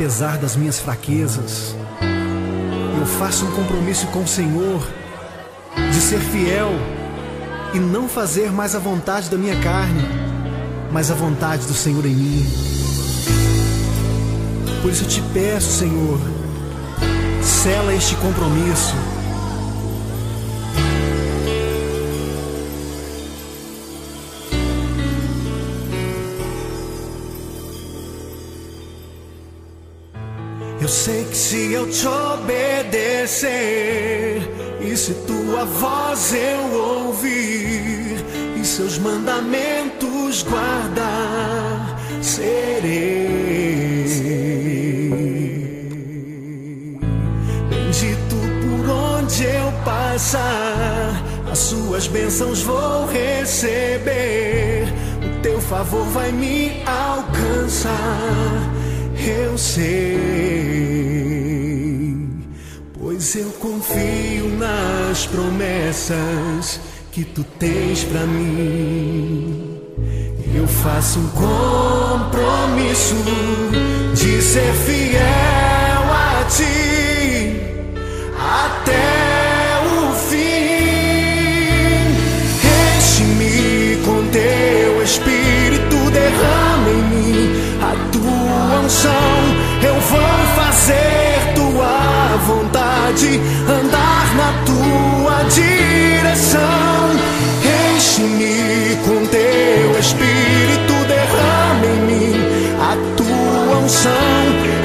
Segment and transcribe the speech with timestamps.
[0.00, 1.76] apesar das minhas fraquezas.
[2.98, 4.82] Eu faço um compromisso com o Senhor
[5.76, 6.70] de ser fiel
[7.74, 10.00] e não fazer mais a vontade da minha carne,
[10.90, 12.46] mas a vontade do Senhor em mim.
[14.80, 16.18] Por isso eu te peço, Senhor,
[17.42, 18.94] sela este compromisso.
[30.80, 33.50] Eu sei que se eu te obedecer,
[34.80, 38.16] e se tua voz eu ouvir,
[38.58, 43.60] e seus mandamentos guardar, serei
[47.68, 51.22] bendito por onde eu passar.
[51.52, 54.86] As suas bênçãos vou receber,
[55.22, 58.79] o teu favor vai me alcançar.
[59.26, 60.16] Eu sei,
[62.98, 66.80] pois eu confio nas promessas
[67.12, 69.78] que tu tens pra mim.
[70.54, 73.14] Eu faço um compromisso
[74.14, 76.79] de ser fiel a ti
[103.90, 104.12] unção.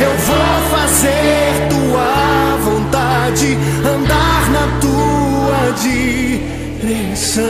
[0.02, 7.44] Eu vou fazer tua vontade, andar na tua direção.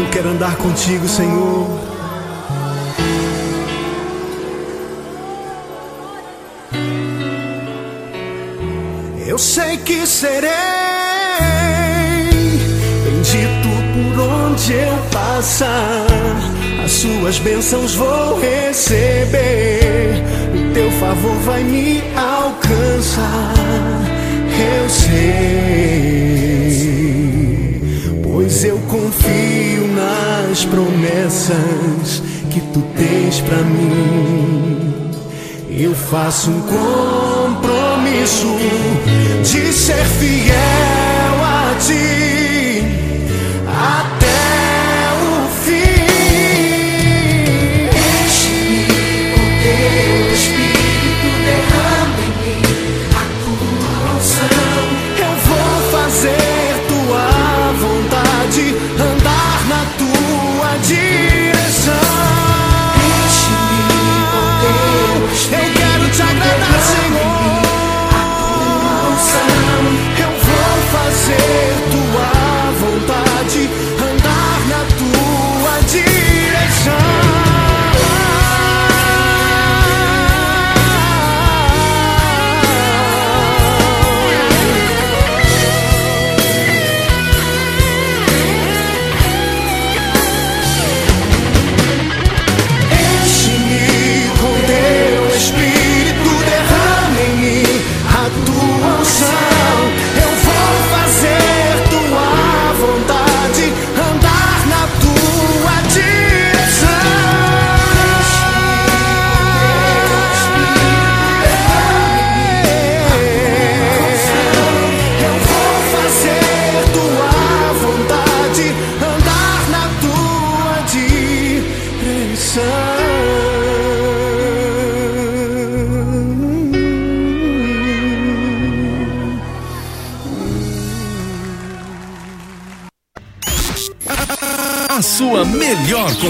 [0.00, 1.84] Eu quero andar contigo, Senhor.
[9.26, 10.50] Eu sei que serei
[13.04, 16.53] bendito por onde eu passar.
[16.94, 20.22] As suas bênçãos vou receber.
[20.54, 23.52] O teu favor vai me alcançar.
[24.78, 25.10] Eu sei,
[28.22, 35.10] pois eu confio nas promessas que tu tens pra mim.
[35.76, 38.56] Eu faço um compromisso
[39.42, 40.54] de ser fiel
[41.42, 42.84] a ti
[43.66, 44.13] até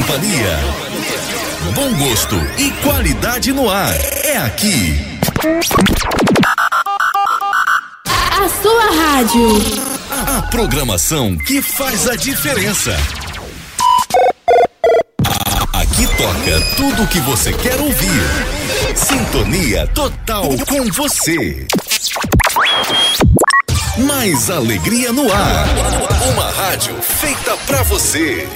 [0.04, 0.58] companhia.
[1.74, 3.94] Bom gosto e qualidade no ar.
[4.22, 5.00] É aqui.
[8.10, 9.48] A sua rádio.
[10.36, 12.94] A programação que faz a diferença.
[15.72, 18.22] Aqui toca tudo o que você quer ouvir.
[18.94, 21.66] Sintonia total com você.
[24.06, 25.66] Mais alegria no ar.
[26.32, 28.46] Uma rádio feita pra você.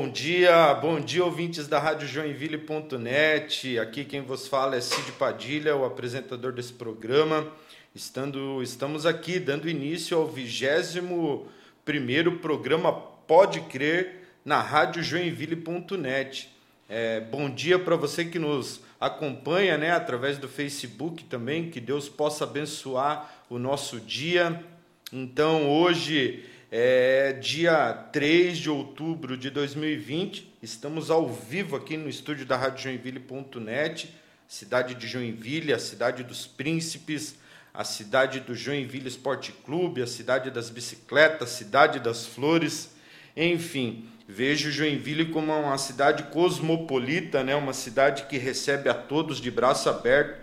[0.00, 3.80] Bom dia, bom dia ouvintes da Rádio Joinville.net.
[3.80, 7.48] Aqui quem vos fala é Cid Padilha, o apresentador desse programa.
[7.92, 11.46] Estando, estamos aqui dando início ao 21
[11.84, 16.48] primeiro programa Pode Crer na radiojoinville.net.
[16.88, 22.08] É, bom dia para você que nos acompanha né, através do Facebook também, que Deus
[22.08, 24.62] possa abençoar o nosso dia.
[25.12, 32.44] Então, hoje é dia 3 de outubro de 2020, estamos ao vivo aqui no estúdio
[32.44, 34.14] da Rádio Joinville.net,
[34.46, 37.36] cidade de Joinville, a cidade dos príncipes,
[37.72, 42.90] a cidade do Joinville Esporte Clube, a cidade das bicicletas, cidade das flores,
[43.34, 47.54] enfim, vejo Joinville como uma cidade cosmopolita, né?
[47.54, 50.38] uma cidade que recebe a todos de braço aberto,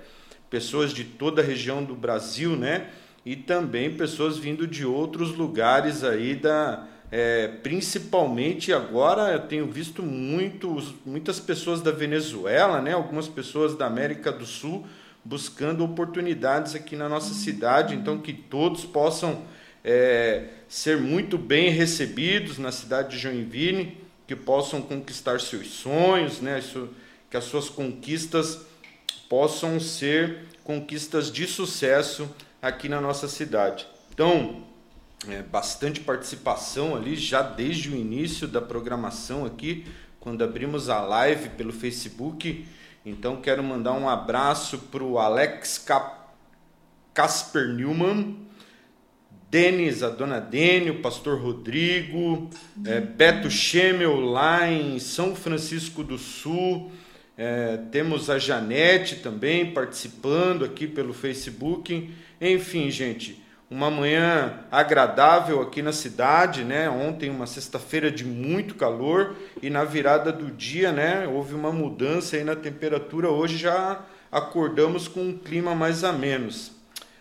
[0.50, 2.90] pessoas de toda a região do Brasil, né?
[3.26, 10.04] E também pessoas vindo de outros lugares aí da, é, principalmente agora eu tenho visto
[10.04, 12.94] muitos, muitas pessoas da Venezuela, né?
[12.94, 14.86] Algumas pessoas da América do Sul
[15.24, 19.42] buscando oportunidades aqui na nossa cidade, então que todos possam
[19.84, 26.60] é, ser muito bem recebidos na cidade de Joinville, que possam conquistar seus sonhos, né?
[26.60, 26.90] Isso,
[27.30, 28.66] que as suas conquistas
[29.28, 32.30] possam ser conquistas de sucesso
[32.68, 33.88] aqui na nossa cidade.
[34.12, 34.64] Então,
[35.30, 39.86] é, bastante participação ali já desde o início da programação aqui,
[40.20, 42.66] quando abrimos a live pelo Facebook.
[43.06, 45.86] Então, quero mandar um abraço para o Alex
[47.14, 48.36] Casper Newman,
[49.52, 52.50] Denis, a dona Dene, o pastor Rodrigo,
[52.84, 56.92] é, Beto Schemel lá em São Francisco do Sul.
[57.38, 62.12] É, temos a Janete também participando aqui pelo Facebook.
[62.40, 66.90] Enfim, gente, uma manhã agradável aqui na cidade, né?
[66.90, 72.36] Ontem uma sexta-feira de muito calor e na virada do dia, né, houve uma mudança
[72.36, 73.30] aí na temperatura.
[73.30, 76.74] Hoje já acordamos com um clima mais a menos.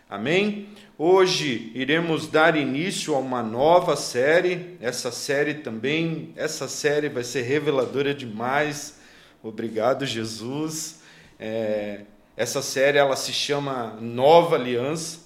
[0.09, 0.69] Amém?
[0.99, 4.77] Hoje iremos dar início a uma nova série.
[4.81, 9.01] Essa série também, essa série vai ser reveladora demais.
[9.43, 11.01] Obrigado, Jesus.
[11.39, 12.03] É,
[12.37, 15.21] essa série ela se chama Nova Aliança.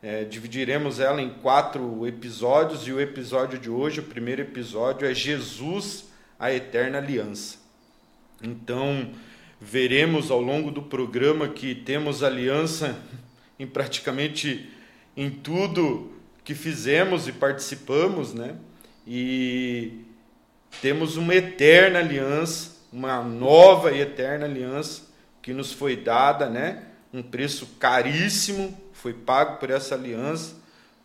[0.00, 5.12] É, dividiremos ela em quatro episódios e o episódio de hoje, o primeiro episódio, é
[5.12, 6.04] Jesus,
[6.38, 7.56] a Eterna Aliança.
[8.40, 9.10] Então,
[9.60, 12.96] veremos ao longo do programa que temos aliança
[13.58, 14.70] em praticamente
[15.16, 16.12] em tudo
[16.44, 18.54] que fizemos e participamos, né?
[19.04, 20.04] E
[20.80, 25.05] temos uma eterna aliança, uma nova e eterna aliança
[25.46, 26.82] que nos foi dada, né?
[27.14, 30.56] Um preço caríssimo foi pago por essa aliança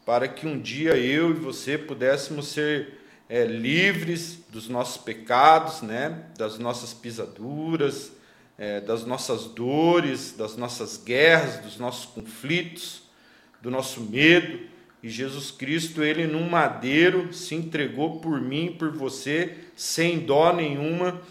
[0.03, 6.23] para que um dia eu e você pudéssemos ser é, livres dos nossos pecados, né?
[6.39, 8.13] Das nossas pisaduras,
[8.57, 13.03] é, das nossas dores, das nossas guerras, dos nossos conflitos
[13.61, 14.59] do nosso medo.
[15.03, 21.21] E Jesus Cristo, ele num madeiro, se entregou por mim por você, sem dó nenhuma,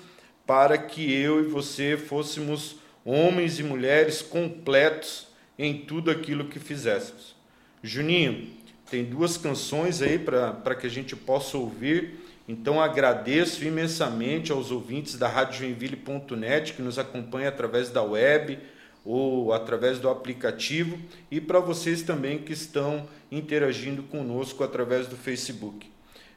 [0.46, 7.34] para que eu e você fôssemos homens e mulheres completos em tudo aquilo que fizéssemos.
[7.82, 8.48] Juninho,
[8.90, 12.14] tem duas canções aí para que a gente possa ouvir.
[12.48, 18.58] Então agradeço imensamente aos ouvintes da Rádio Joinville.net que nos acompanham através da web,
[19.04, 20.98] ou através do aplicativo
[21.30, 25.90] e para vocês também que estão interagindo conosco através do Facebook.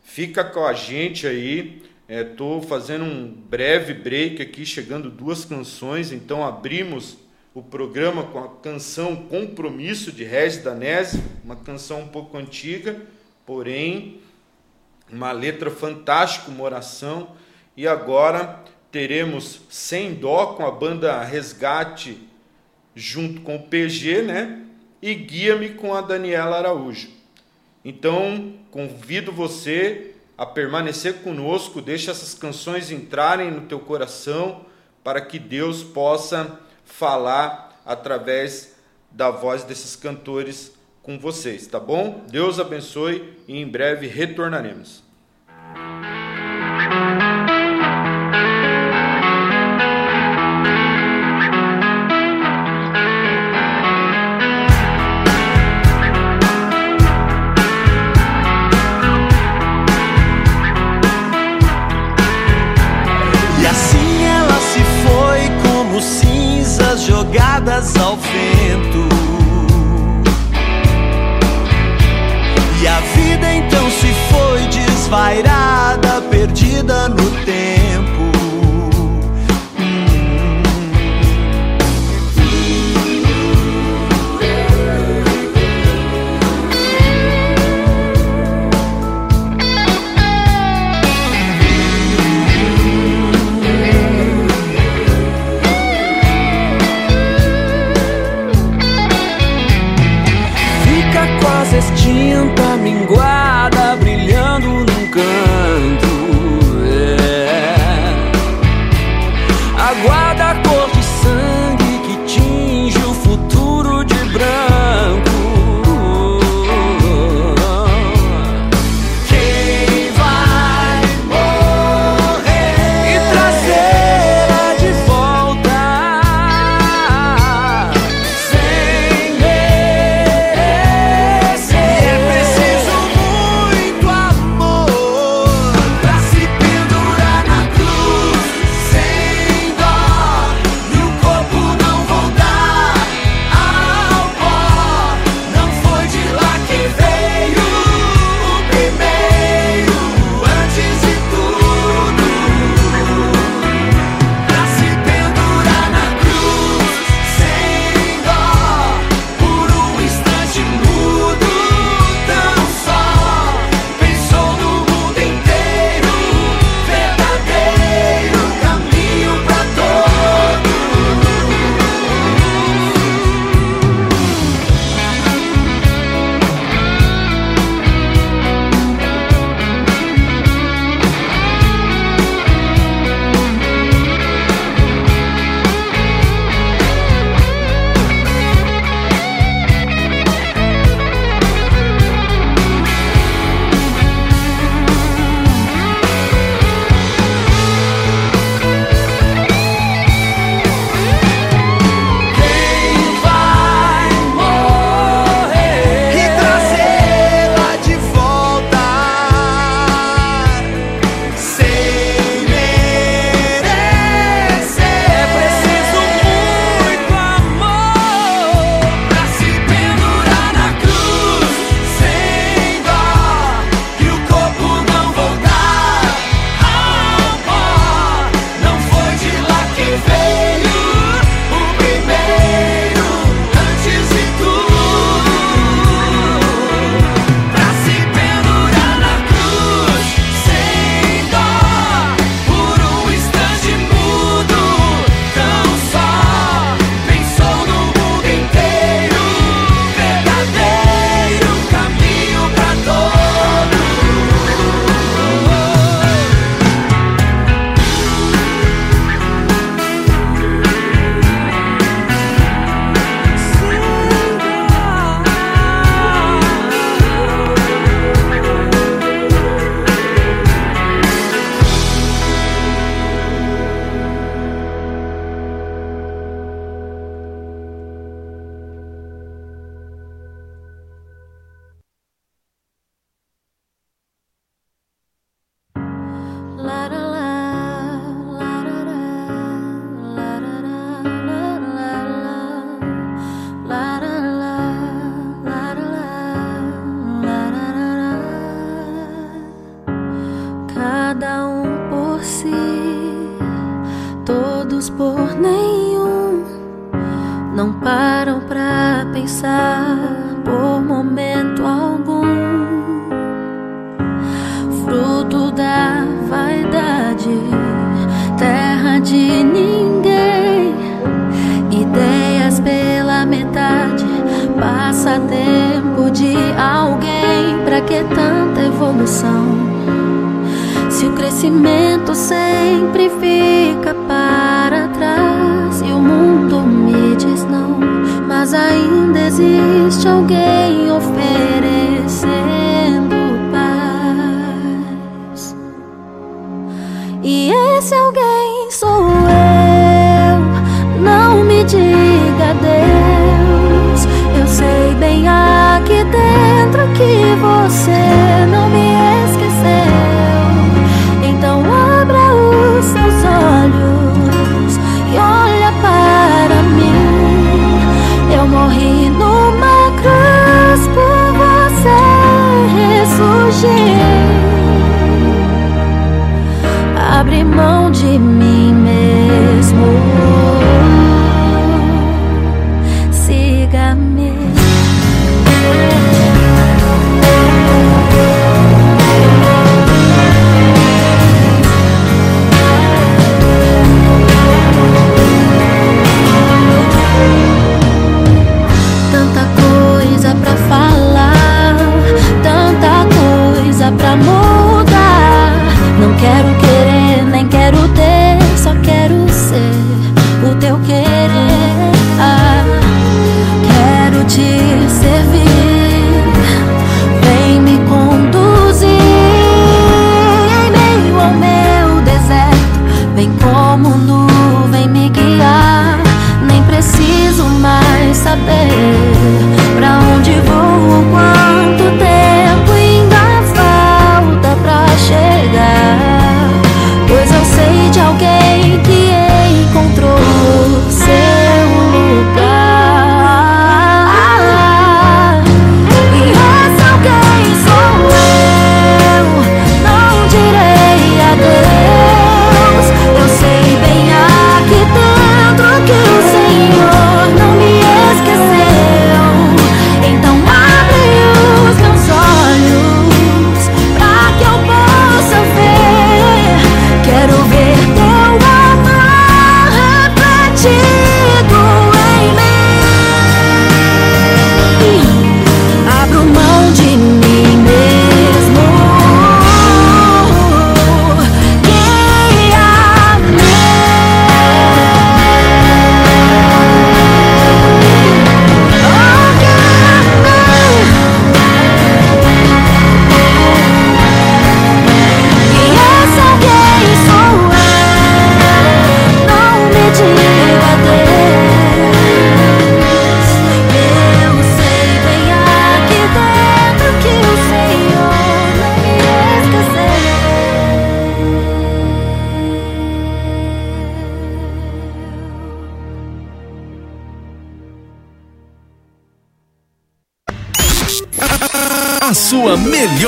[0.03, 1.81] Fica com a gente aí.
[2.07, 6.11] Estou é, fazendo um breve break aqui, chegando duas canções.
[6.11, 7.17] Então abrimos
[7.53, 13.01] o programa com a canção Compromisso de Regis Danese, uma canção um pouco antiga,
[13.45, 14.19] porém
[15.09, 17.35] uma letra fantástica, uma oração.
[17.77, 22.17] E agora teremos Sem Dó com a banda Resgate
[22.95, 24.61] junto com o PG, né?
[25.01, 27.09] E guia-me com a Daniela Araújo.
[27.83, 30.12] Então, convido você
[30.43, 34.65] a permanecer conosco, deixa essas canções entrarem no teu coração
[35.01, 38.75] para que Deus possa falar através
[39.09, 42.25] da voz desses cantores com vocês, tá bom?
[42.29, 45.02] Deus abençoe e em breve retornaremos.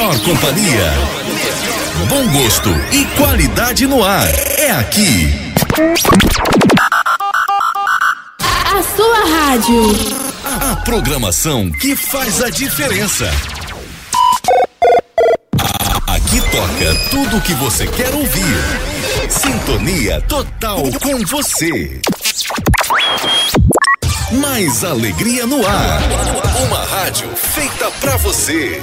[0.06, 0.94] Melhor companhia.
[2.08, 4.28] Bom gosto e qualidade no ar.
[4.58, 5.34] É aqui.
[8.39, 9.82] A sua rádio.
[10.62, 13.32] A programação que faz a diferença.
[16.08, 18.56] Aqui toca tudo o que você quer ouvir.
[19.28, 22.00] Sintonia total com você.
[24.32, 26.02] Mais alegria no ar.
[26.68, 28.82] Uma rádio feita pra você.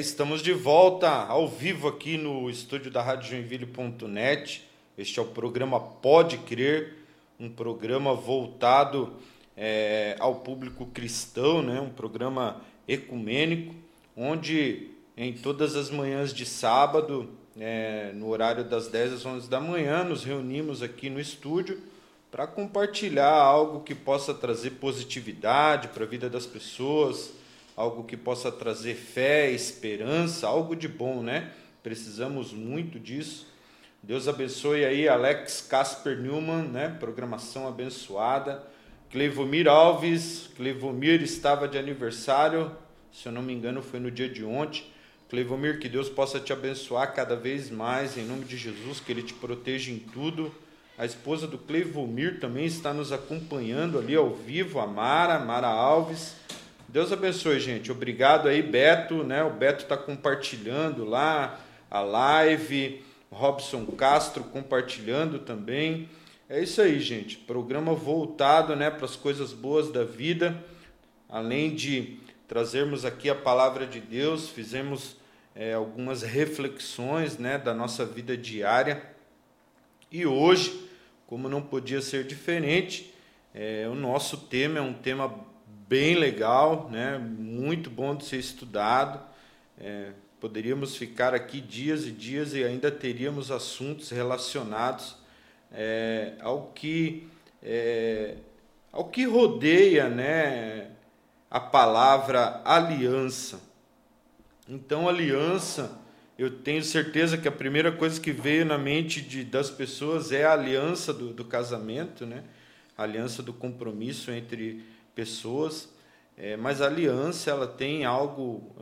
[0.00, 4.66] Estamos de volta ao vivo aqui no estúdio da Rádio Joinville.net.
[4.96, 6.94] Este é o programa Pode Crer,
[7.38, 9.12] um programa voltado
[9.54, 11.82] é, ao público cristão, né?
[11.82, 13.74] um programa ecumênico,
[14.16, 19.60] onde em todas as manhãs de sábado, é, no horário das 10 às 11 da
[19.60, 21.78] manhã, nos reunimos aqui no estúdio
[22.30, 27.34] para compartilhar algo que possa trazer positividade para a vida das pessoas,
[27.80, 31.50] algo que possa trazer fé, esperança, algo de bom, né?
[31.82, 33.46] Precisamos muito disso.
[34.02, 36.94] Deus abençoe aí Alex Casper Newman, né?
[37.00, 38.62] Programação abençoada.
[39.10, 42.70] Cleivomir Alves, Cleivomir estava de aniversário,
[43.10, 44.84] se eu não me engano foi no dia de ontem.
[45.30, 49.22] Cleivomir, que Deus possa te abençoar cada vez mais, em nome de Jesus, que Ele
[49.22, 50.54] te proteja em tudo.
[50.98, 56.34] A esposa do Cleivomir também está nos acompanhando ali ao vivo, a Mara, Mara Alves.
[56.92, 57.92] Deus abençoe, gente.
[57.92, 59.44] Obrigado aí, Beto, né?
[59.44, 63.00] O Beto está compartilhando lá a live.
[63.30, 66.08] Robson Castro compartilhando também.
[66.48, 67.36] É isso aí, gente.
[67.36, 70.64] Programa voltado, né, para as coisas boas da vida.
[71.28, 75.16] Além de trazermos aqui a palavra de Deus, fizemos
[75.54, 79.00] é, algumas reflexões, né, da nossa vida diária.
[80.10, 80.88] E hoje,
[81.24, 83.14] como não podia ser diferente,
[83.54, 85.48] é, o nosso tema é um tema
[85.90, 87.18] bem legal, né?
[87.18, 89.20] muito bom de ser estudado.
[89.76, 95.16] É, poderíamos ficar aqui dias e dias e ainda teríamos assuntos relacionados
[95.72, 97.26] é, ao que
[97.60, 98.36] é,
[98.92, 100.92] ao que rodeia, né,
[101.50, 103.60] a palavra aliança.
[104.68, 105.98] Então, aliança,
[106.38, 110.44] eu tenho certeza que a primeira coisa que veio na mente de, das pessoas é
[110.44, 112.44] a aliança do, do casamento, né?
[112.96, 115.88] A aliança do compromisso entre pessoas.
[116.36, 118.74] É, mas a aliança, ela tem algo,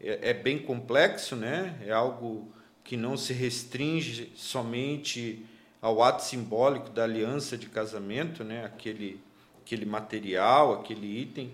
[0.00, 1.78] é, é, é bem complexo, né?
[1.86, 2.52] É algo
[2.84, 5.44] que não se restringe somente
[5.80, 8.64] ao ato simbólico da aliança de casamento, né?
[8.64, 9.20] Aquele,
[9.62, 11.50] aquele material, aquele item,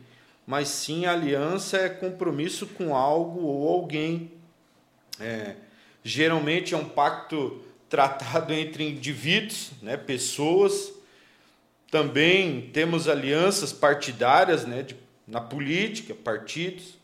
[0.47, 4.33] mas sim a aliança é compromisso com algo ou alguém.
[5.21, 5.55] É,
[6.03, 9.97] geralmente é um pacto tratado entre indivíduos, né?
[9.97, 10.93] Pessoas.
[11.93, 14.83] Também temos alianças partidárias, né?
[14.83, 14.97] de-
[15.29, 16.95] na política, partidos.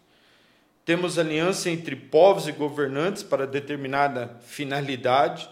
[0.83, 5.47] Temos aliança entre povos e governantes para determinada finalidade.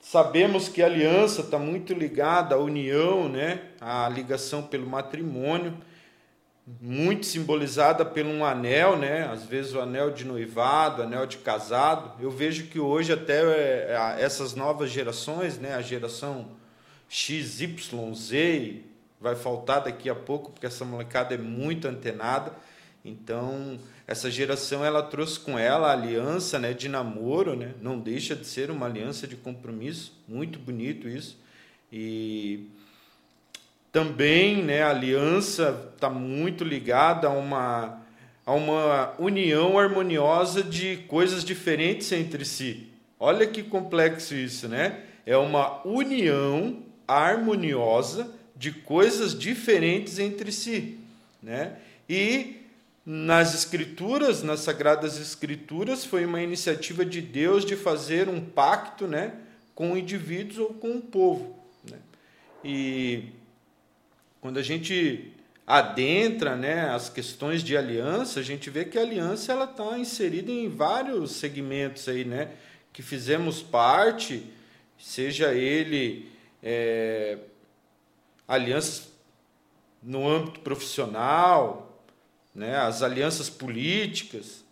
[0.00, 3.60] Sabemos que a aliança está muito ligada à união, né?
[3.80, 5.78] à ligação pelo matrimônio.
[6.82, 9.26] muito simbolizada por um anel, né?
[9.32, 12.12] Às vezes o anel de noivado, anel de casado.
[12.22, 15.74] Eu vejo que hoje até é, essas novas gerações, né?
[15.74, 16.48] A geração
[17.08, 18.82] X, Y, Z,
[19.20, 22.52] vai faltar daqui a pouco porque essa molecada é muito antenada.
[23.04, 27.74] Então, essa geração ela trouxe com ela a aliança, né, de namoro, né?
[27.80, 31.38] Não deixa de ser uma aliança de compromisso, muito bonito isso.
[31.92, 32.66] E
[33.90, 38.02] também, né, a aliança está muito ligada a uma
[38.48, 42.88] a uma união harmoniosa de coisas diferentes entre si.
[43.20, 45.02] Olha que complexo isso, né?
[45.26, 50.98] É uma união harmoniosa de coisas diferentes entre si,
[51.42, 51.76] né?
[52.08, 52.56] E
[53.04, 59.32] nas escrituras, nas sagradas escrituras, foi uma iniciativa de Deus de fazer um pacto, né,
[59.74, 61.56] com indivíduos ou com o povo,
[61.88, 61.96] né?
[62.62, 63.24] E
[64.40, 65.32] quando a gente
[65.66, 70.50] adentra, né, as questões de aliança, a gente vê que a aliança ela está inserida
[70.50, 72.50] em vários segmentos aí, né,
[72.92, 74.44] que fizemos parte,
[74.98, 76.28] seja ele
[76.62, 77.38] é,
[78.46, 79.12] alianças
[80.02, 82.02] no âmbito profissional,
[82.54, 84.64] né, as alianças políticas,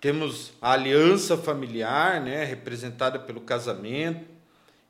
[0.00, 4.24] temos a aliança familiar, né, representada pelo casamento,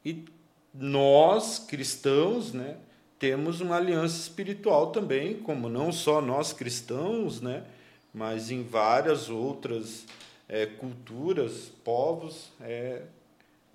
[0.04, 0.24] e
[0.72, 2.76] nós, cristãos, né,
[3.18, 7.64] temos uma aliança espiritual também, como não só nós cristãos, né,
[8.12, 10.04] mas em várias outras
[10.48, 13.02] é, culturas, povos, é,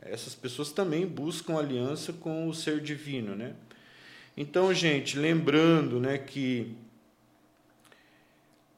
[0.06, 3.54] essas pessoas também buscam aliança com o ser divino, né?
[4.36, 6.76] Então, gente, lembrando, né, que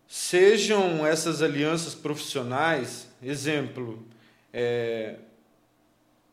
[0.07, 4.05] Sejam essas alianças profissionais, exemplo,
[4.53, 5.15] é,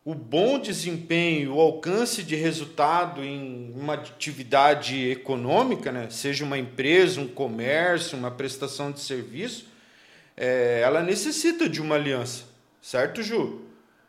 [0.05, 7.19] o bom desempenho, o alcance de resultado em uma atividade econômica, né, seja uma empresa,
[7.19, 9.67] um comércio, uma prestação de serviço,
[10.37, 12.43] é, ela necessita de uma aliança,
[12.81, 13.62] certo, Ju?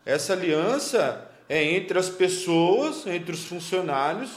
[0.05, 4.31] Essa aliança é entre as pessoas, entre os funcionários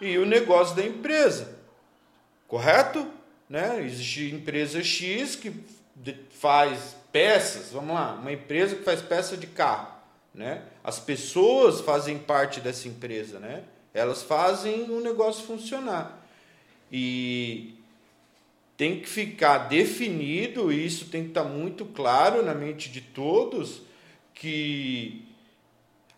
[0.00, 1.56] e o negócio da empresa,
[2.46, 3.06] correto?
[3.48, 3.82] Né?
[3.84, 5.52] Existe empresa X que
[6.30, 9.96] faz peças, vamos lá, uma empresa que faz peça de carro.
[10.34, 10.62] Né?
[10.84, 13.64] As pessoas fazem parte dessa empresa, né?
[13.92, 16.22] elas fazem o negócio funcionar.
[16.92, 17.74] E
[18.76, 23.82] tem que ficar definido, isso tem que estar muito claro na mente de todos,
[24.38, 25.24] que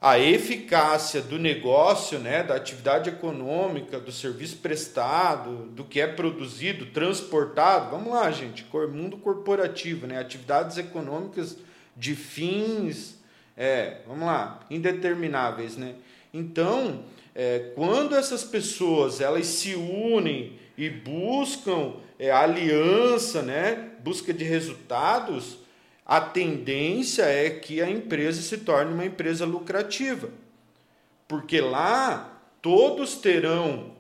[0.01, 6.87] a eficácia do negócio, né, da atividade econômica, do serviço prestado, do que é produzido,
[6.87, 7.91] transportado.
[7.91, 11.57] Vamos lá, gente, mundo corporativo, né, atividades econômicas
[11.97, 13.19] de fins,
[13.57, 15.95] é, vamos lá, indetermináveis, né?
[16.33, 17.05] Então,
[17.35, 25.60] é, quando essas pessoas elas se unem e buscam é, aliança, né, busca de resultados,
[26.11, 30.29] a tendência é que a empresa se torne uma empresa lucrativa.
[31.29, 33.93] Porque lá todos terão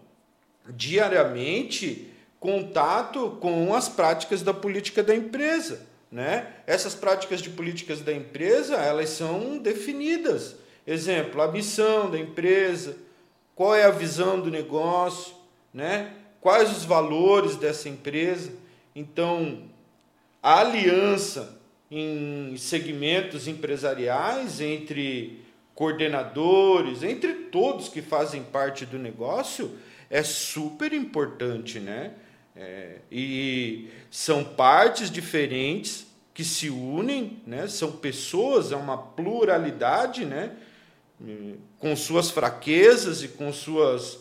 [0.68, 6.48] diariamente contato com as práticas da política da empresa, né?
[6.66, 10.56] Essas práticas de políticas da empresa, elas são definidas.
[10.84, 12.96] Exemplo, a missão da empresa,
[13.54, 15.32] qual é a visão do negócio,
[15.72, 16.12] né?
[16.40, 18.50] Quais os valores dessa empresa?
[18.96, 19.62] Então,
[20.42, 21.59] a aliança
[21.90, 25.42] em segmentos empresariais, entre
[25.74, 29.76] coordenadores, entre todos que fazem parte do negócio,
[30.08, 32.12] é super importante, né?
[32.54, 37.66] É, e são partes diferentes que se unem, né?
[37.66, 40.52] São pessoas, é uma pluralidade, né?
[41.78, 44.18] Com suas fraquezas e com suas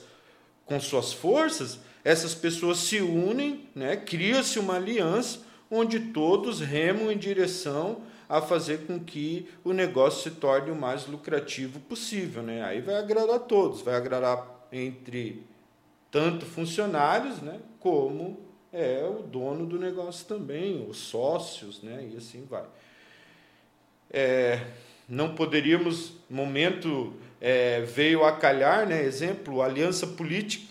[0.66, 3.98] com suas forças, essas pessoas se unem, né?
[3.98, 10.38] Cria-se uma aliança onde todos remam em direção a fazer com que o negócio se
[10.38, 12.44] torne o mais lucrativo possível.
[12.44, 12.64] Né?
[12.64, 15.44] Aí vai agradar todos, vai agradar entre
[16.12, 18.40] tanto funcionários né, como
[18.72, 22.66] é o dono do negócio também, os sócios, né, e assim vai.
[24.12, 24.64] É,
[25.08, 30.69] não poderíamos, momento é, veio a calhar, né, exemplo, aliança política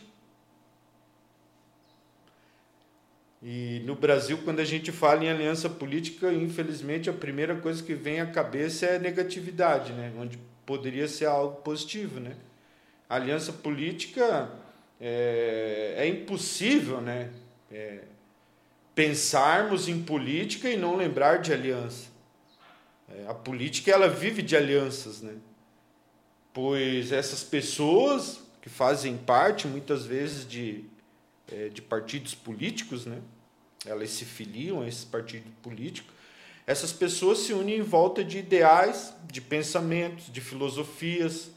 [3.51, 7.95] E no Brasil, quando a gente fala em aliança política, infelizmente a primeira coisa que
[7.95, 10.13] vem à cabeça é negatividade, né?
[10.19, 12.21] onde poderia ser algo positivo.
[12.21, 12.37] Né?
[13.09, 14.51] A aliança política
[15.01, 17.31] é, é impossível né?
[17.73, 18.01] É,
[18.95, 22.09] pensarmos em política e não lembrar de aliança.
[23.09, 25.37] É, a política ela vive de alianças, né?
[26.53, 30.85] pois essas pessoas que fazem parte muitas vezes de
[31.51, 33.23] eh, de partidos políticos, né?
[33.89, 36.13] Elas se filiam a esses partidos políticos.
[36.67, 41.51] Essas pessoas se unem em volta de ideais, de pensamentos, de filosofias,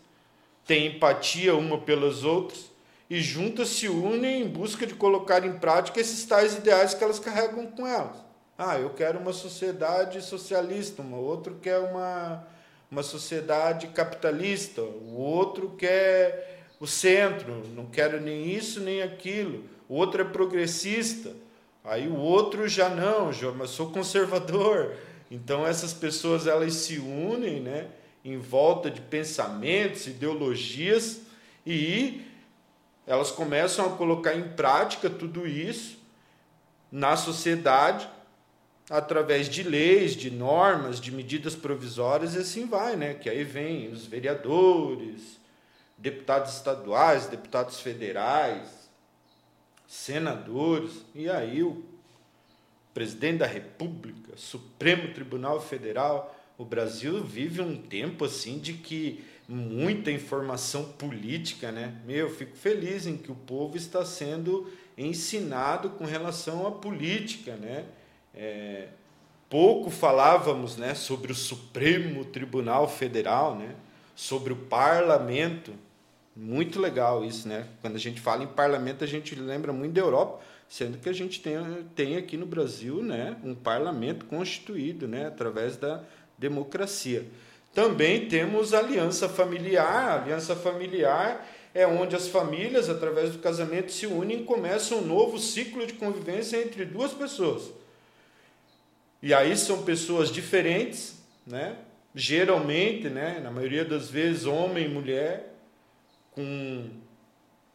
[0.65, 2.71] têm empatia uma pelas outras
[3.09, 7.19] e juntas se unem em busca de colocar em prática esses tais ideais que elas
[7.19, 8.15] carregam com elas.
[8.57, 12.47] Ah, eu quero uma sociedade socialista, o outro quer uma,
[12.89, 19.65] uma sociedade capitalista, o outro quer o centro, não quero nem isso nem aquilo.
[19.89, 21.35] O outro é progressista,
[21.83, 24.95] aí o outro já não, já, mas sou conservador.
[25.29, 27.87] Então essas pessoas elas se unem, né,
[28.23, 31.21] em volta de pensamentos, ideologias
[31.65, 32.25] e
[33.07, 35.99] elas começam a colocar em prática tudo isso
[36.91, 38.09] na sociedade
[38.89, 43.13] através de leis, de normas, de medidas provisórias e assim vai, né?
[43.13, 45.39] Que aí vem os vereadores,
[45.97, 48.80] deputados estaduais, deputados federais,
[49.91, 51.83] senadores e aí o
[52.93, 60.09] presidente da República, Supremo Tribunal Federal, o Brasil vive um tempo assim de que muita
[60.09, 61.93] informação política, né?
[62.05, 67.83] Meu, fico feliz em que o povo está sendo ensinado com relação à política, né?
[68.33, 68.87] É,
[69.49, 73.75] pouco falávamos, né, sobre o Supremo Tribunal Federal, né?
[74.15, 75.73] Sobre o Parlamento.
[76.43, 77.67] Muito legal isso, né?
[77.81, 81.13] Quando a gente fala em parlamento, a gente lembra muito da Europa, sendo que a
[81.13, 81.53] gente tem,
[81.95, 86.03] tem aqui no Brasil, né, um parlamento constituído, né, através da
[86.39, 87.27] democracia.
[87.75, 89.85] Também temos aliança familiar.
[89.85, 95.05] A aliança familiar é onde as famílias, através do casamento, se unem e começam um
[95.05, 97.69] novo ciclo de convivência entre duas pessoas.
[99.21, 101.75] E aí são pessoas diferentes, né?
[102.15, 103.39] geralmente, né?
[103.43, 105.50] na maioria das vezes, homem e mulher,
[106.31, 106.89] com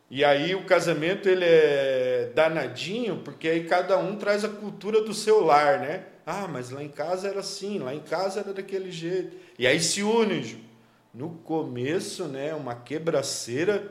[0.09, 5.13] e aí o casamento ele é danadinho, porque aí cada um traz a cultura do
[5.13, 6.07] seu lar, né?
[6.25, 9.37] Ah, mas lá em casa era assim, lá em casa era daquele jeito.
[9.59, 10.65] E aí se unem.
[11.13, 13.91] No começo, né, uma quebraceira,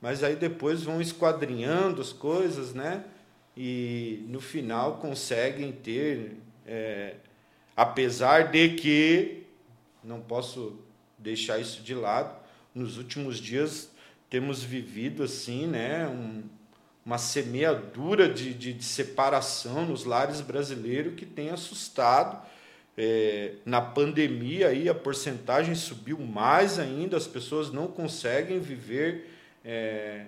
[0.00, 3.04] mas aí depois vão esquadrinhando as coisas, né?
[3.56, 7.16] E no final conseguem ter, é,
[7.76, 9.42] apesar de que,
[10.02, 10.80] não posso
[11.18, 12.34] deixar isso de lado,
[12.74, 13.91] nos últimos dias
[14.32, 16.42] temos vivido assim, né, um,
[17.04, 22.42] uma semeadura de, de, de, separação nos lares brasileiros que tem assustado.
[22.96, 29.28] É, na pandemia aí a porcentagem subiu mais ainda, as pessoas não conseguem viver
[29.62, 30.24] é,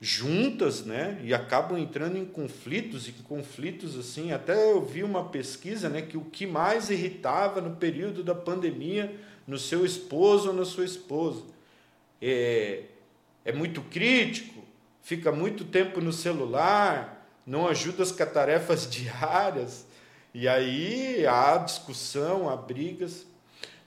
[0.00, 1.20] juntas, né?
[1.22, 4.32] E acabam entrando em conflitos e conflitos assim.
[4.32, 9.14] Até eu vi uma pesquisa, né, que o que mais irritava no período da pandemia
[9.46, 11.42] no seu esposo ou na sua esposa
[12.20, 12.82] é,
[13.44, 14.64] é muito crítico,
[15.02, 19.86] fica muito tempo no celular, não ajuda as tarefas diárias,
[20.32, 23.26] e aí há discussão, há brigas.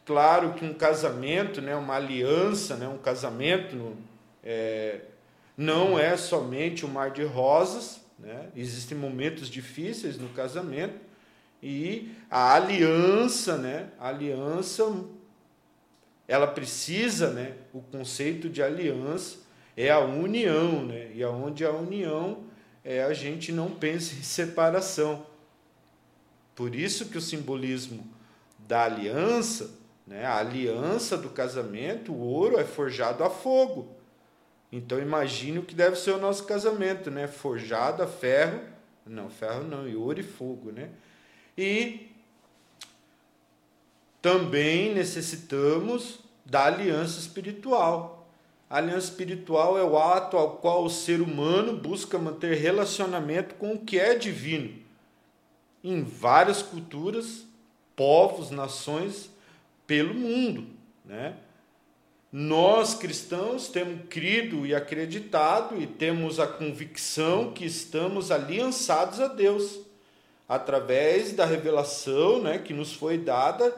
[0.06, 3.96] Claro que um casamento, né, uma aliança, né, um casamento
[4.44, 5.02] é,
[5.56, 8.50] não é somente um mar de rosas, né?
[8.56, 10.96] existem momentos difíceis no casamento,
[11.62, 14.84] e a aliança, né, a aliança,
[16.28, 19.38] ela precisa, né, o conceito de aliança,
[19.76, 21.12] é a união, né?
[21.14, 22.44] E aonde a união
[22.84, 25.26] é a gente não pensa em separação.
[26.56, 28.08] Por isso que o simbolismo
[28.60, 29.72] da aliança,
[30.06, 30.26] né?
[30.26, 33.96] A aliança do casamento, o ouro é forjado a fogo.
[34.72, 37.28] Então imagine o que deve ser o nosso casamento, né?
[37.28, 38.62] Forjado a ferro,
[39.06, 40.90] não, ferro não, e ouro e fogo, né?
[41.58, 42.12] E
[44.22, 48.23] também necessitamos da aliança espiritual.
[48.74, 53.74] A aliança espiritual é o ato ao qual o ser humano busca manter relacionamento com
[53.74, 54.74] o que é divino.
[55.84, 57.46] Em várias culturas,
[57.96, 59.30] povos, nações
[59.86, 60.66] pelo mundo,
[61.06, 61.36] né?
[62.32, 69.82] Nós cristãos temos crido e acreditado e temos a convicção que estamos aliançados a Deus
[70.50, 73.72] através da revelação, né, que nos foi dada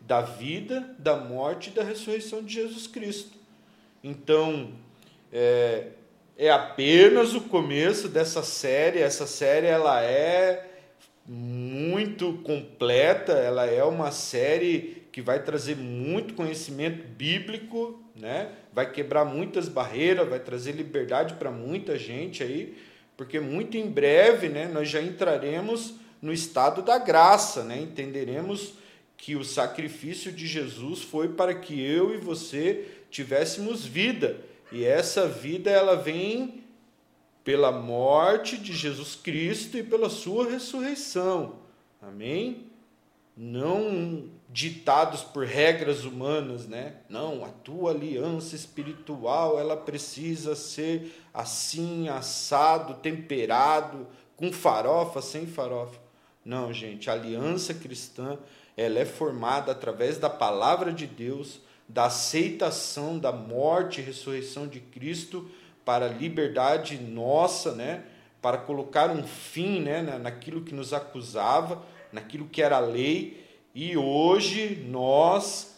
[0.00, 3.41] da vida, da morte e da ressurreição de Jesus Cristo.
[4.02, 4.72] Então,
[5.32, 5.88] é,
[6.36, 8.98] é apenas o começo dessa série.
[8.98, 10.70] Essa série ela é
[11.26, 18.50] muito completa, ela é uma série que vai trazer muito conhecimento bíblico, né?
[18.72, 22.76] Vai quebrar muitas barreiras, vai trazer liberdade para muita gente aí,
[23.16, 27.78] porque muito em breve, né, nós já entraremos no estado da graça, né?
[27.78, 28.74] Entenderemos
[29.16, 34.40] que o sacrifício de Jesus foi para que eu e você tivéssemos vida.
[34.72, 36.64] E essa vida ela vem
[37.44, 41.56] pela morte de Jesus Cristo e pela sua ressurreição.
[42.00, 42.66] Amém?
[43.36, 46.96] Não ditados por regras humanas, né?
[47.08, 55.98] Não, a tua aliança espiritual, ela precisa ser assim, assado, temperado, com farofa, sem farofa.
[56.44, 58.38] Não, gente, a aliança cristã,
[58.76, 64.80] ela é formada através da palavra de Deus, da aceitação da morte e ressurreição de
[64.80, 65.50] Cristo
[65.84, 68.04] para a liberdade nossa, né?
[68.40, 73.42] Para colocar um fim, né, naquilo que nos acusava, naquilo que era lei
[73.74, 75.74] e hoje nós,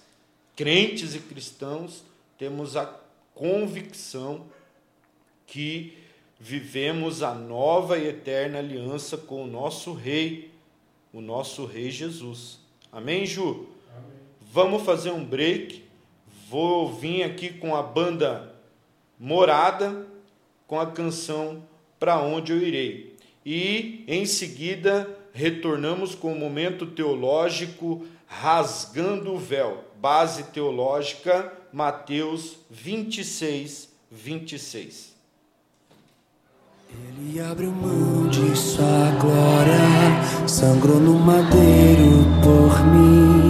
[0.57, 2.03] crentes e cristãos,
[2.37, 2.93] temos a
[3.35, 4.47] convicção
[5.47, 5.97] que
[6.38, 10.51] vivemos a nova e eterna aliança com o nosso Rei,
[11.12, 12.59] o nosso Rei Jesus.
[12.90, 13.69] Amém, Ju?
[13.97, 14.19] Amém.
[14.40, 15.84] Vamos fazer um break.
[16.48, 18.54] Vou vir aqui com a banda
[19.18, 20.07] Morada,
[20.66, 21.62] com a canção
[21.98, 23.16] Para Onde Eu Irei.
[23.44, 33.88] E em seguida retornamos com o momento teológico Rasgando o Véu, base teológica, Mateus 26,
[34.11, 35.14] 26.
[36.90, 43.43] Ele abriu mão de sua glória, sangrou no madeiro por mim,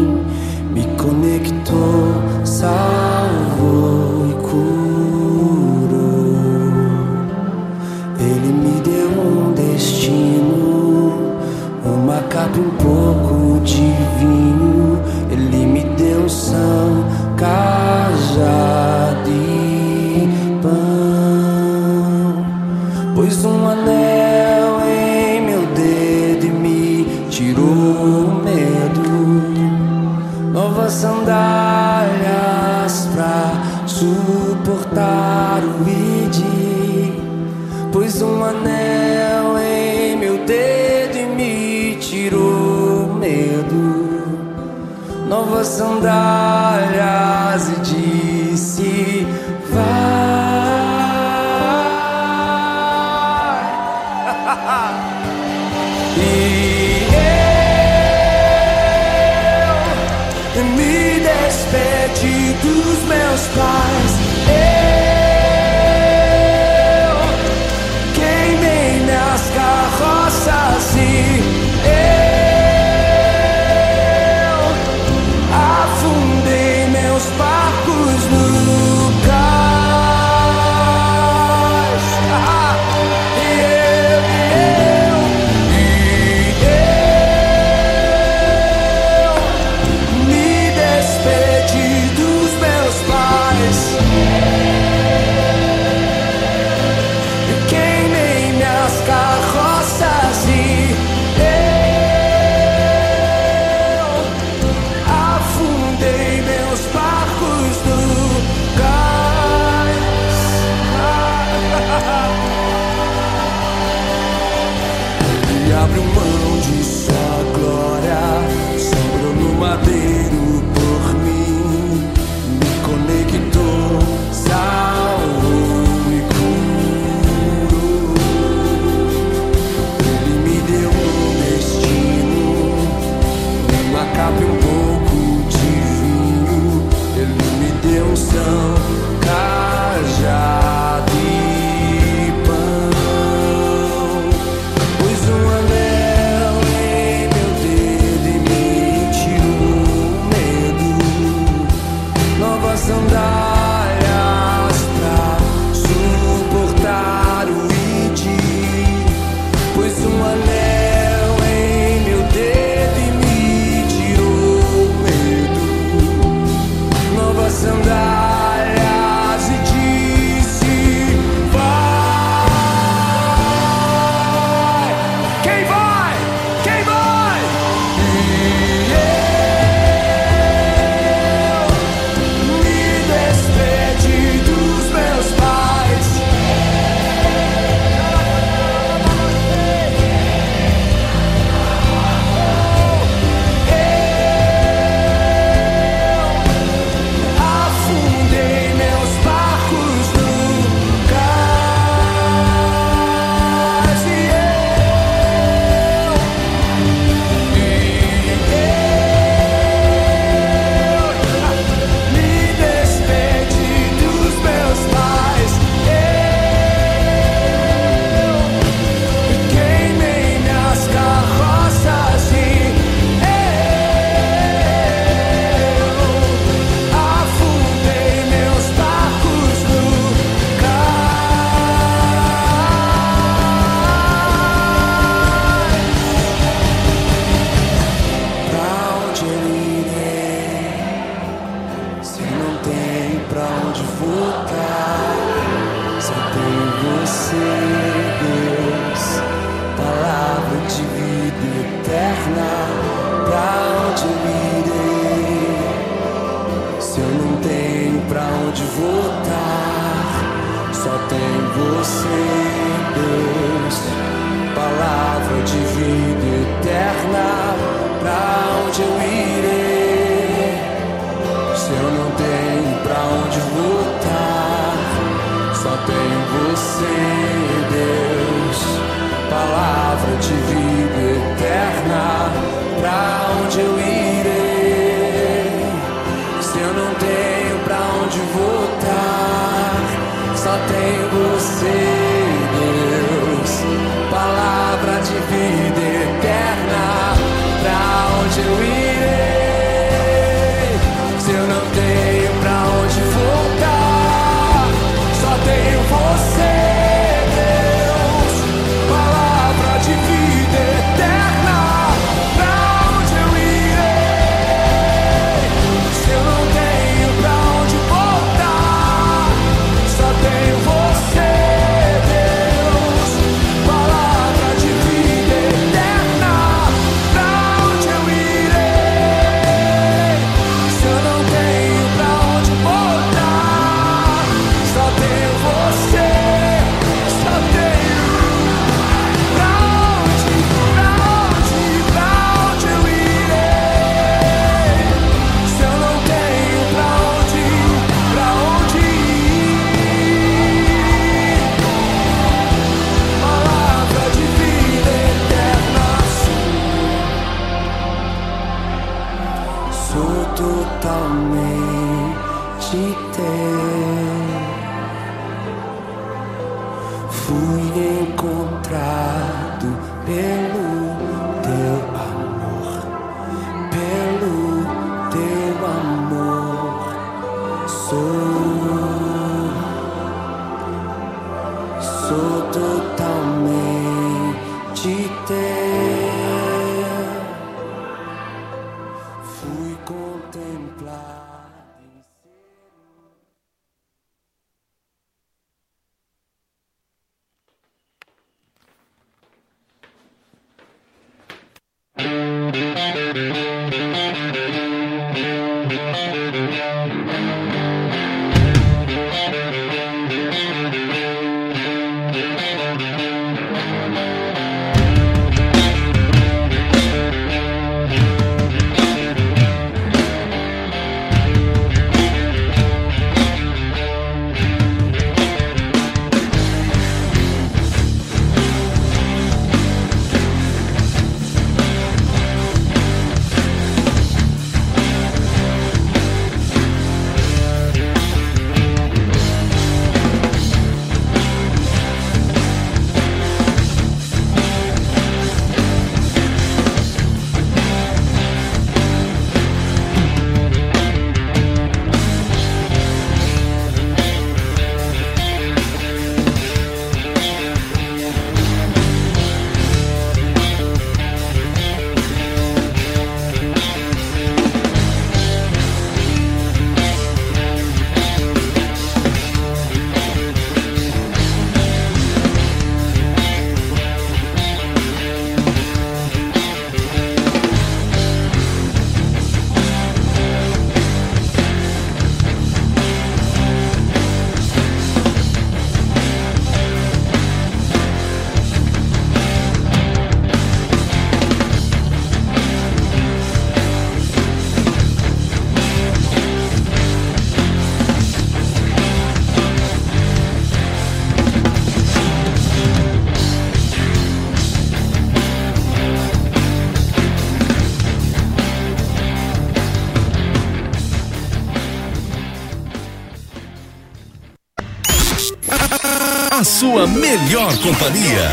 [517.05, 518.31] melhor companhia.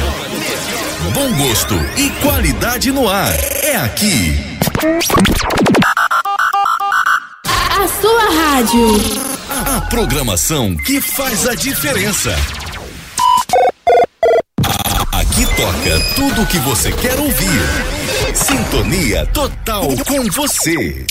[1.13, 3.33] Bom gosto e qualidade no ar.
[3.63, 4.39] É aqui.
[7.45, 8.87] A, sua rádio.
[9.75, 12.33] A, programação que faz a diferença.
[15.11, 17.61] Aqui toca tudo o que você quer ouvir.
[18.33, 21.05] Sintonia total com você.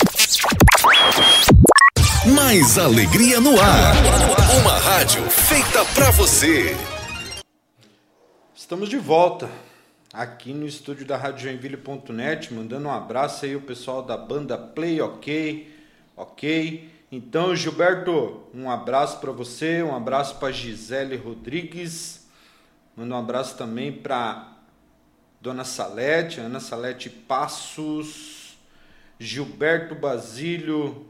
[2.25, 3.95] Mais alegria no ar.
[4.63, 6.75] Uma rádio feita pra você.
[8.71, 9.51] Estamos de volta
[10.13, 15.01] aqui no estúdio da Rádio Joinville.net, mandando um abraço aí o pessoal da banda Play
[15.01, 15.77] OK,
[16.17, 16.89] OK.
[17.11, 22.29] Então, Gilberto, um abraço para você, um abraço para Gisele Rodrigues.
[22.97, 24.57] Manda um abraço também para
[25.41, 28.57] Dona Salete, Ana Salete Passos,
[29.19, 31.09] Gilberto Basílio.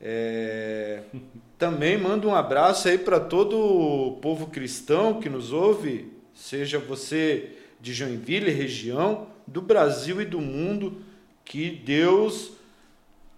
[0.00, 1.02] É...
[1.60, 7.50] Também mando um abraço aí para todo o povo cristão que nos ouve, seja você
[7.78, 11.02] de Joinville, região, do Brasil e do mundo,
[11.44, 12.52] que Deus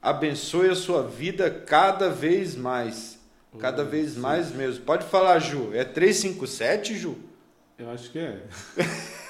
[0.01, 3.19] abençoe a sua vida cada vez mais.
[3.59, 4.85] Cada vez mais mesmo.
[4.85, 5.75] Pode falar, Ju.
[5.75, 7.19] É 357, Ju?
[7.77, 8.41] Eu acho que é.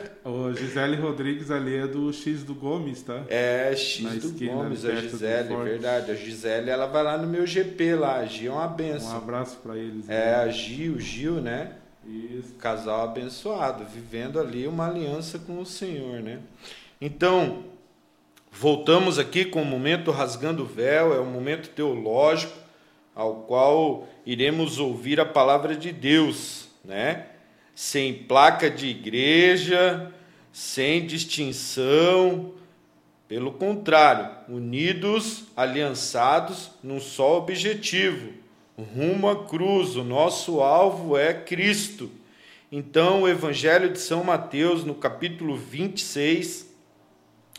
[0.24, 3.22] o Gisele Rodrigues ali é do X do Gomes, tá?
[3.28, 6.10] É, X Na do esquina, Gomes, a Gisele, é verdade.
[6.10, 8.16] A Gisele, ela vai lá no meu GP lá.
[8.16, 9.16] A Gi é uma Um benção.
[9.16, 10.08] abraço pra eles.
[10.08, 10.34] É, né?
[10.36, 11.72] a Gi, o Gil, né?
[12.06, 12.54] Isso.
[12.54, 16.40] Casal abençoado, vivendo ali uma aliança com o Senhor, né?
[17.00, 17.64] Então,
[18.50, 22.52] voltamos aqui com o momento rasgando o véu, é um momento teológico
[23.14, 27.26] ao qual iremos ouvir a palavra de Deus, né?
[27.74, 30.12] Sem placa de igreja,
[30.52, 32.52] sem distinção,
[33.26, 38.30] pelo contrário, unidos, aliançados num só objetivo,
[38.76, 39.96] rumo à cruz.
[39.96, 42.10] O nosso alvo é Cristo.
[42.70, 46.70] Então, o Evangelho de São Mateus, no capítulo 26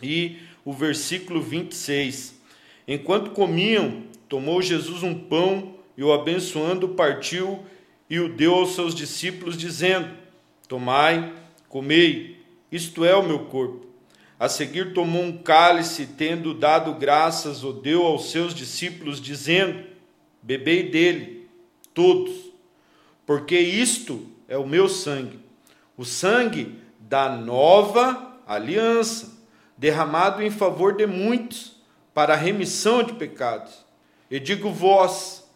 [0.01, 2.39] e o versículo 26.
[2.87, 7.63] Enquanto comiam, tomou Jesus um pão e o abençoando, partiu
[8.09, 10.09] e o deu aos seus discípulos, dizendo:
[10.67, 11.33] Tomai,
[11.69, 13.87] comei, isto é o meu corpo.
[14.39, 19.83] A seguir tomou um cálice, tendo dado graças, o deu aos seus discípulos, dizendo:
[20.41, 21.47] Bebei dele,
[21.93, 22.33] todos,
[23.25, 25.39] porque isto é o meu sangue,
[25.95, 29.31] o sangue da nova aliança,
[29.77, 31.81] derramado em favor de muitos,
[32.13, 33.85] para a remissão de pecados.
[34.29, 35.49] E digo vós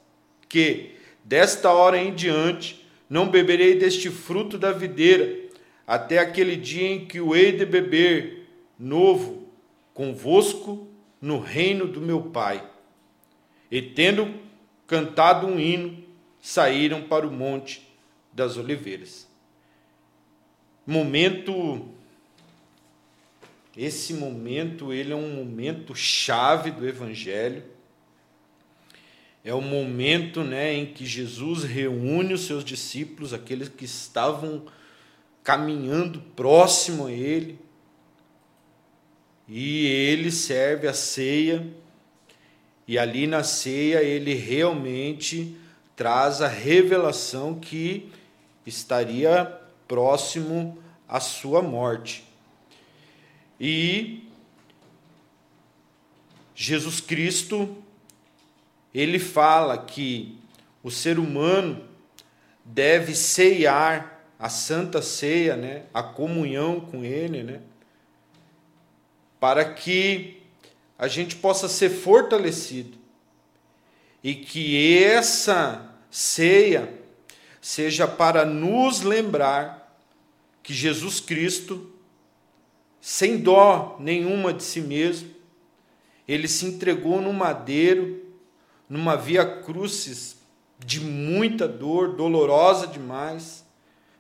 [0.48, 0.97] que,
[1.28, 5.50] desta hora em diante, não beberei deste fruto da videira,
[5.86, 8.48] até aquele dia em que o hei de beber
[8.80, 9.48] novo
[9.94, 10.88] convosco
[11.22, 12.66] no reino do meu Pai.
[13.70, 14.34] E tendo
[14.86, 16.02] cantado um hino,
[16.42, 17.86] saíram para o monte
[18.32, 19.28] das oliveiras.
[20.86, 21.86] Momento
[23.78, 27.64] esse momento, ele é um momento chave do evangelho.
[29.48, 34.66] É o momento, né, em que Jesus reúne os seus discípulos, aqueles que estavam
[35.41, 37.58] caminhando próximo a ele.
[39.48, 41.66] E ele serve a ceia,
[42.86, 45.56] e ali na ceia ele realmente
[45.95, 48.12] traz a revelação que
[48.66, 49.45] estaria
[49.88, 50.78] próximo
[51.08, 52.26] à sua morte.
[53.58, 54.28] E
[56.54, 57.82] Jesus Cristo,
[58.94, 60.38] ele fala que
[60.84, 61.84] o ser humano
[62.64, 67.62] deve ceiar a santa ceia, né, a comunhão com ele, né,
[69.40, 70.42] para que
[70.98, 72.98] a gente possa ser fortalecido
[74.24, 76.92] e que essa ceia
[77.62, 79.98] seja para nos lembrar
[80.64, 81.92] que Jesus Cristo,
[83.00, 85.30] sem dó nenhuma de si mesmo,
[86.28, 88.27] ele se entregou no madeiro,
[88.90, 90.38] numa via crucis
[90.80, 93.66] de muita dor, dolorosa demais,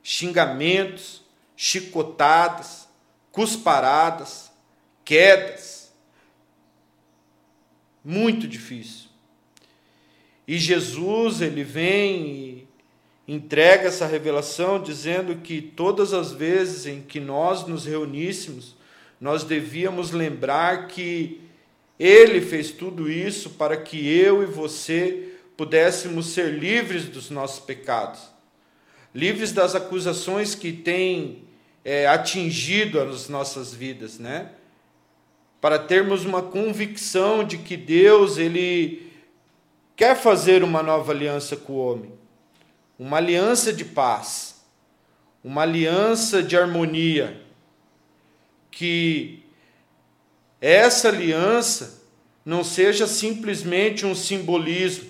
[0.03, 1.23] xingamentos,
[1.55, 2.87] chicotadas,
[3.31, 4.51] cusparadas,
[5.05, 5.93] quedas.
[8.03, 9.07] Muito difícil.
[10.47, 12.67] E Jesus, ele vem e
[13.27, 18.75] entrega essa revelação dizendo que todas as vezes em que nós nos reuníssemos,
[19.19, 21.41] nós devíamos lembrar que
[21.99, 28.21] ele fez tudo isso para que eu e você pudéssemos ser livres dos nossos pecados,
[29.13, 31.43] livres das acusações que têm
[31.83, 34.51] é, atingido as nossas vidas, né?
[35.59, 39.11] Para termos uma convicção de que Deus ele
[39.95, 42.13] quer fazer uma nova aliança com o homem,
[42.99, 44.63] uma aliança de paz,
[45.43, 47.41] uma aliança de harmonia,
[48.69, 49.46] que
[50.59, 52.01] essa aliança
[52.43, 55.09] não seja simplesmente um simbolismo,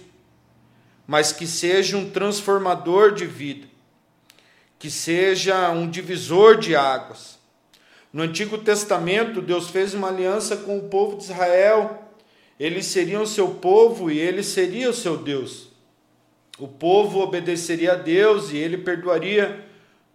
[1.05, 3.67] mas que seja um transformador de vida,
[4.77, 7.37] que seja um divisor de águas.
[8.11, 12.03] No Antigo Testamento, Deus fez uma aliança com o povo de Israel.
[12.59, 15.69] Eles seriam o seu povo e ele seria o seu Deus.
[16.57, 19.63] O povo obedeceria a Deus e ele perdoaria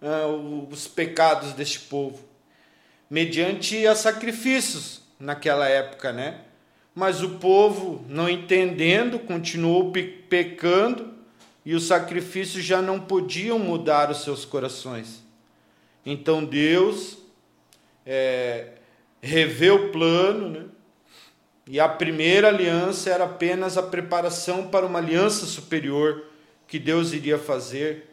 [0.03, 2.19] uh, os pecados deste povo,
[3.09, 6.41] mediante a sacrifícios naquela época, né?
[6.95, 9.93] Mas o povo, não entendendo, continuou
[10.29, 11.15] pecando
[11.65, 15.23] e os sacrifícios já não podiam mudar os seus corações.
[16.05, 17.19] Então Deus
[18.05, 18.73] é,
[19.23, 20.65] revê o plano, né?
[21.69, 26.25] E a primeira aliança era apenas a preparação para uma aliança superior
[26.67, 28.11] que Deus iria fazer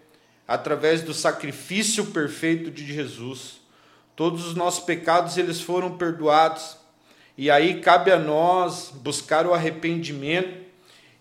[0.48, 3.60] através do sacrifício perfeito de Jesus.
[4.16, 6.79] Todos os nossos pecados eles foram perdoados.
[7.40, 10.60] E aí cabe a nós buscar o arrependimento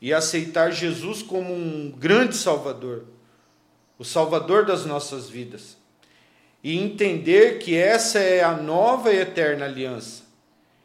[0.03, 3.05] e aceitar Jesus como um grande Salvador,
[3.97, 5.77] o Salvador das nossas vidas.
[6.61, 10.25] E entender que essa é a nova e eterna aliança.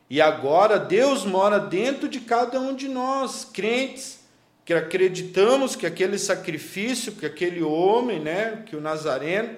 [0.07, 4.19] E agora Deus mora dentro de cada um de nós, crentes,
[4.63, 9.57] que acreditamos que aquele sacrifício que aquele homem, né, que o Nazareno,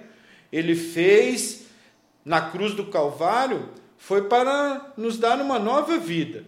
[0.54, 1.66] ele fez
[2.24, 3.68] na cruz do Calvário,
[3.98, 6.46] foi para nos dar uma nova vida.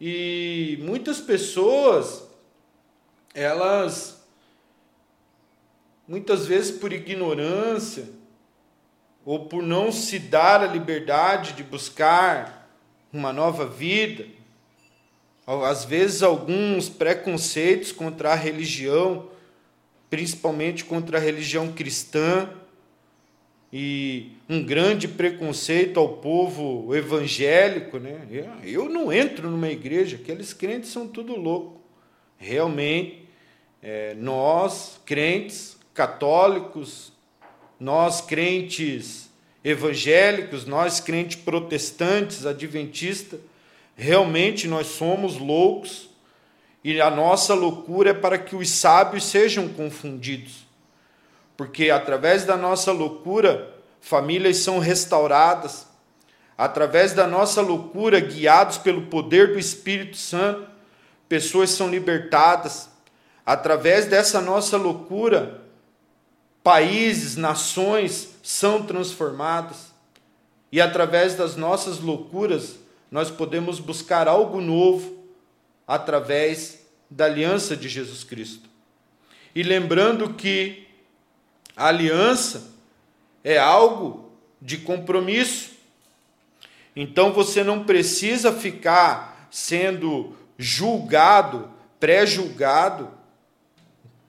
[0.00, 2.22] E muitas pessoas,
[3.34, 4.22] elas,
[6.06, 8.08] muitas vezes por ignorância,
[9.24, 12.70] ou por não se dar a liberdade de buscar
[13.12, 14.26] uma nova vida,
[15.46, 19.30] às vezes alguns preconceitos contra a religião,
[20.10, 22.50] principalmente contra a religião cristã,
[23.72, 28.20] e um grande preconceito ao povo evangélico, né?
[28.62, 31.80] Eu não entro numa igreja, aqueles crentes são tudo louco.
[32.38, 33.24] Realmente,
[33.82, 37.12] é, nós crentes católicos,
[37.78, 39.28] nós crentes
[39.62, 43.40] evangélicos, nós crentes protestantes, adventistas,
[43.98, 46.08] Realmente nós somos loucos
[46.84, 50.67] e a nossa loucura é para que os sábios sejam confundidos.
[51.58, 55.88] Porque através da nossa loucura, famílias são restauradas.
[56.56, 60.70] Através da nossa loucura, guiados pelo poder do Espírito Santo,
[61.28, 62.88] pessoas são libertadas.
[63.44, 65.60] Através dessa nossa loucura,
[66.62, 69.92] países, nações são transformadas.
[70.70, 72.76] E através das nossas loucuras,
[73.10, 75.24] nós podemos buscar algo novo
[75.88, 78.68] através da aliança de Jesus Cristo.
[79.56, 80.87] E lembrando que
[81.78, 82.70] a aliança
[83.42, 85.70] é algo de compromisso.
[86.94, 93.10] Então você não precisa ficar sendo julgado, pré-julgado.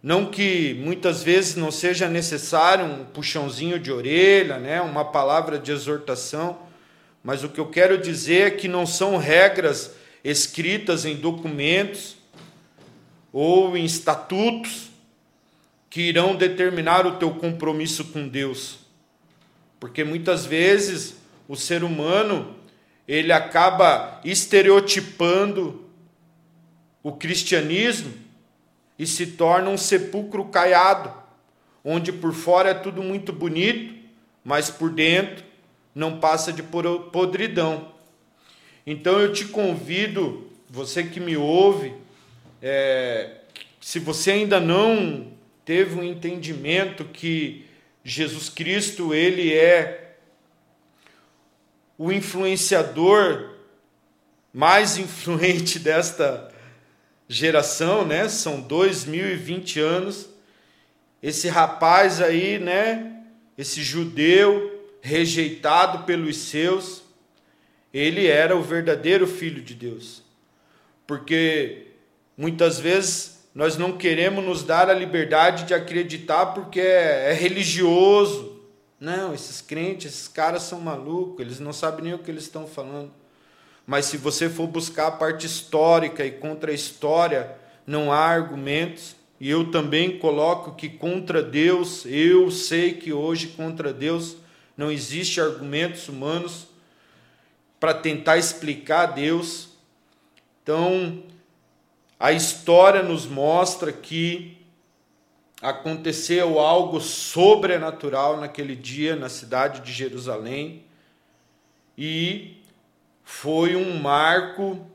[0.01, 5.71] Não que muitas vezes não seja necessário um puxãozinho de orelha, né, uma palavra de
[5.71, 6.69] exortação
[7.23, 9.91] mas o que eu quero dizer é que não são regras
[10.23, 12.17] escritas em documentos
[13.31, 14.88] ou em estatutos
[15.89, 18.79] que irão determinar o teu compromisso com Deus.
[19.79, 21.15] Porque muitas vezes
[21.47, 22.55] o ser humano
[23.07, 25.83] ele acaba estereotipando
[27.01, 28.13] o cristianismo
[28.99, 31.11] e se torna um sepulcro caiado,
[31.83, 33.95] onde por fora é tudo muito bonito,
[34.43, 35.43] mas por dentro
[35.95, 37.93] não passa de podridão.
[38.85, 41.93] Então eu te convido, você que me ouve,
[42.61, 43.37] é,
[43.81, 45.38] se você ainda não
[45.69, 47.63] teve um entendimento que
[48.03, 50.15] Jesus Cristo ele é
[51.95, 53.51] o influenciador
[54.51, 56.51] mais influente desta
[57.27, 58.27] geração, né?
[58.29, 60.27] São 2020 anos.
[61.21, 63.21] Esse rapaz aí, né?
[63.55, 67.03] Esse judeu rejeitado pelos seus,
[67.93, 70.23] ele era o verdadeiro filho de Deus.
[71.05, 71.89] Porque
[72.35, 78.59] muitas vezes nós não queremos nos dar a liberdade de acreditar porque é, é religioso.
[78.99, 82.67] Não, esses crentes, esses caras são malucos, eles não sabem nem o que eles estão
[82.67, 83.11] falando.
[83.87, 87.55] Mas se você for buscar a parte histórica e contra a história,
[87.87, 89.15] não há argumentos.
[89.39, 94.35] E eu também coloco que contra Deus, eu sei que hoje contra Deus
[94.77, 96.67] não existe argumentos humanos
[97.79, 99.69] para tentar explicar Deus.
[100.61, 101.23] Então,
[102.19, 104.57] a história nos mostra que
[105.61, 110.83] aconteceu algo sobrenatural naquele dia na cidade de Jerusalém
[111.97, 112.57] e
[113.23, 114.85] foi um marco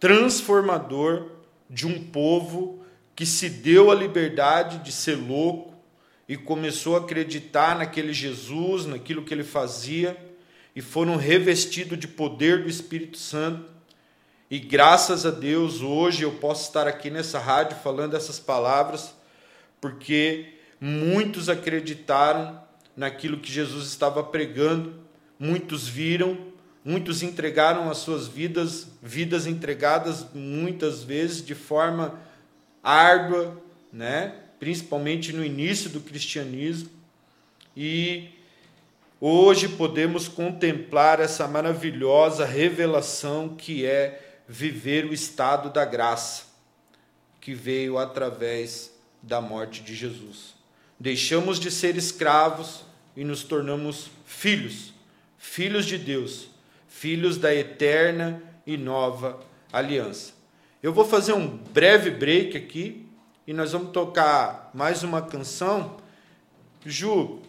[0.00, 1.30] transformador
[1.68, 2.82] de um povo
[3.14, 5.74] que se deu a liberdade de ser louco
[6.28, 10.16] e começou a acreditar naquele Jesus, naquilo que ele fazia,
[10.76, 13.77] e foram revestidos de poder do Espírito Santo.
[14.50, 19.14] E graças a Deus, hoje eu posso estar aqui nessa rádio falando essas palavras,
[19.78, 22.58] porque muitos acreditaram
[22.96, 24.94] naquilo que Jesus estava pregando,
[25.38, 26.38] muitos viram,
[26.82, 32.18] muitos entregaram as suas vidas, vidas entregadas muitas vezes de forma
[32.82, 34.34] árdua, né?
[34.58, 36.88] principalmente no início do cristianismo.
[37.76, 38.30] E
[39.20, 46.44] hoje podemos contemplar essa maravilhosa revelação que é viver o estado da graça,
[47.40, 48.90] que veio através
[49.22, 50.54] da morte de Jesus.
[50.98, 52.84] Deixamos de ser escravos
[53.14, 54.94] e nos tornamos filhos,
[55.36, 56.48] filhos de Deus,
[56.88, 59.38] filhos da eterna e nova
[59.72, 60.32] aliança.
[60.82, 63.06] Eu vou fazer um breve break aqui
[63.46, 65.96] e nós vamos tocar mais uma canção.
[66.86, 67.42] Ju,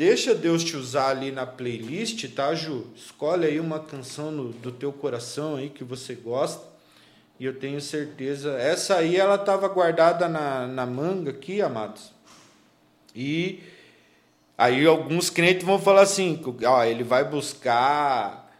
[0.00, 2.86] deixa Deus te usar ali na playlist, tá, Ju?
[2.96, 6.64] Escolhe aí uma canção no, do teu coração aí que você gosta.
[7.38, 8.52] E eu tenho certeza.
[8.52, 12.14] Essa aí ela estava guardada na, na manga aqui, amados.
[13.14, 13.62] E
[14.56, 18.50] aí alguns crentes vão falar assim: ó, ele vai buscar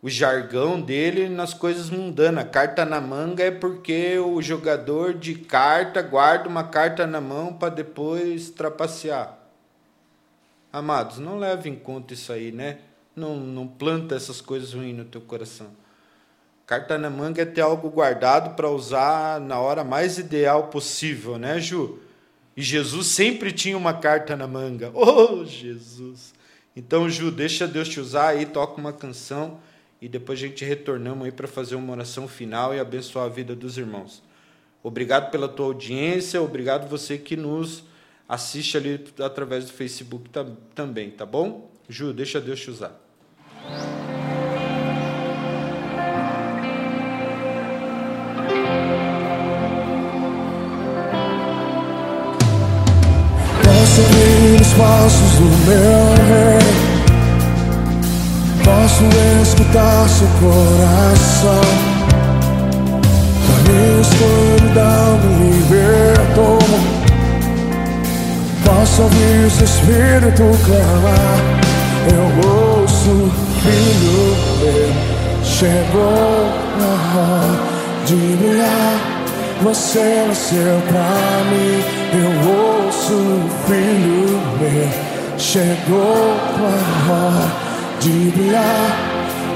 [0.00, 2.48] o jargão dele nas coisas mundanas.
[2.50, 7.68] Carta na manga é porque o jogador de carta guarda uma carta na mão para
[7.68, 9.37] depois trapacear.
[10.72, 12.78] Amados, não leve em conta isso aí, né?
[13.16, 15.68] Não, não planta essas coisas ruins no teu coração.
[16.66, 21.58] Carta na manga é ter algo guardado para usar na hora mais ideal possível, né,
[21.58, 21.98] Ju?
[22.54, 24.90] E Jesus sempre tinha uma carta na manga.
[24.94, 26.34] Oh, Jesus!
[26.76, 29.58] Então, Ju, deixa Deus te usar aí, toca uma canção
[30.00, 33.56] e depois a gente retornamos aí para fazer uma oração final e abençoar a vida
[33.56, 34.22] dos irmãos.
[34.82, 37.82] Obrigado pela tua audiência, obrigado você que nos
[38.28, 41.70] assiste ali através do Facebook tam, também, tá bom?
[41.88, 43.00] Ju, deixa Deus te usar.
[53.64, 56.88] Posso ouvir os passos do meu rei
[58.64, 59.04] Posso
[59.42, 61.60] escutar seu coração
[63.46, 66.97] Da minha escuridão me libertou
[68.68, 71.38] Posso ouvir seu espírito clamar
[72.12, 79.18] Eu ouço, filho meu Chegou a hora de brilhar
[79.60, 81.82] você nasceu pra mim,
[82.14, 83.18] eu ouço,
[83.66, 84.88] filho meu.
[85.36, 87.50] Chegou a hora
[88.00, 88.96] de brilhar.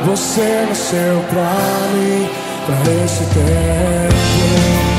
[0.05, 1.55] Você nasceu pra
[1.95, 2.29] mim,
[2.67, 4.92] pra esse tempo.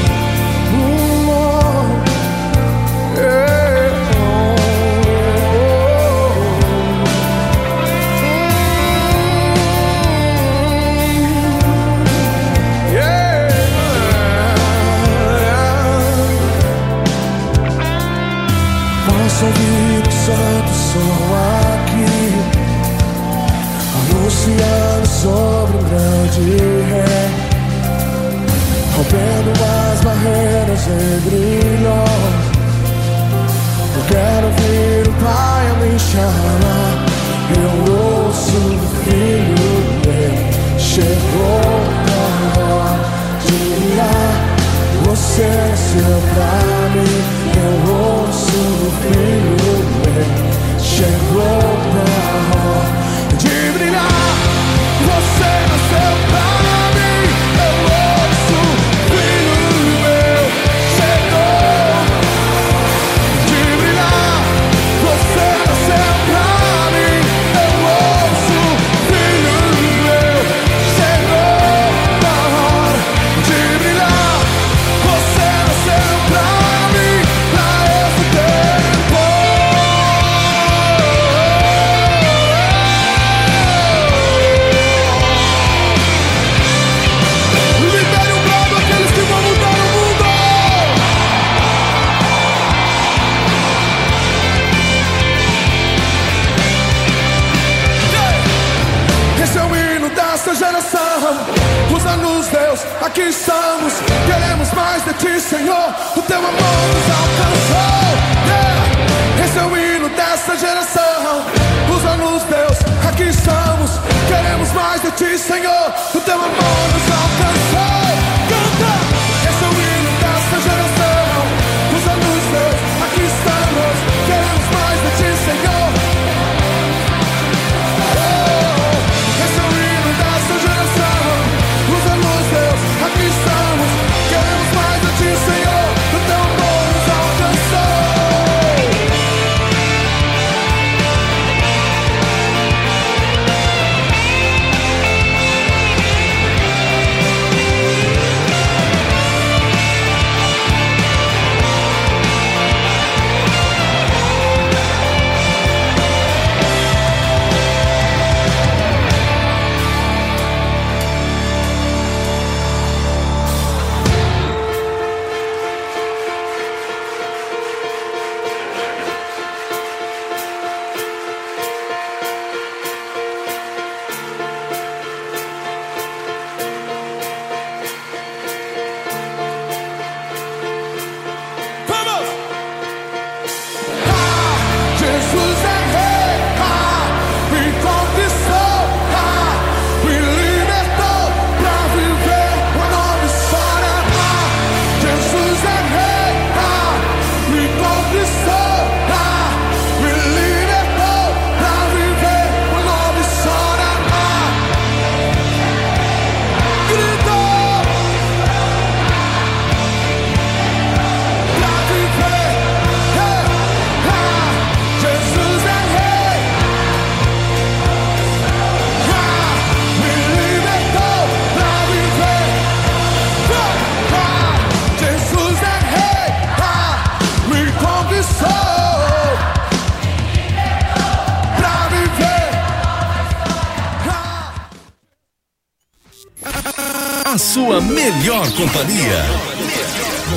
[237.33, 239.25] A sua melhor companhia.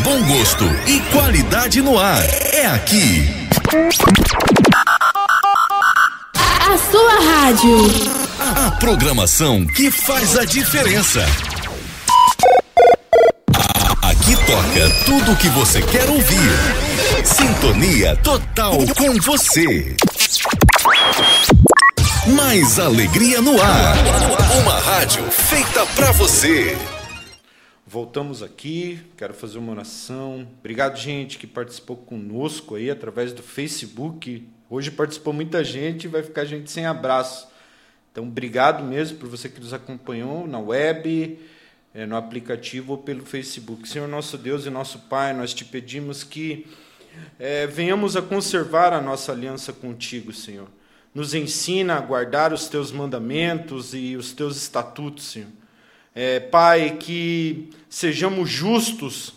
[0.03, 2.25] Bom gosto e qualidade no ar.
[2.55, 3.29] É aqui.
[6.41, 7.77] A sua rádio.
[8.39, 11.23] A programação que faz a diferença.
[14.01, 16.51] Aqui toca tudo o que você quer ouvir.
[17.27, 19.95] Sintonia total com você.
[22.35, 23.95] Mais alegria no ar.
[24.61, 26.77] Uma rádio feita pra você.
[27.87, 30.45] Voltamos aqui, quero fazer uma oração.
[30.59, 34.45] Obrigado, gente, que participou conosco aí através do Facebook.
[34.69, 37.47] Hoje participou muita gente vai ficar gente sem abraço.
[38.11, 41.39] Então, obrigado mesmo por você que nos acompanhou na web,
[41.95, 43.89] eh, no aplicativo ou pelo Facebook.
[43.89, 46.67] Senhor nosso Deus e nosso Pai, nós te pedimos que
[47.39, 50.67] eh, venhamos a conservar a nossa aliança contigo, Senhor.
[51.17, 55.49] Nos ensina a guardar os teus mandamentos e os teus estatutos, Senhor.
[56.15, 59.33] É, pai, que sejamos justos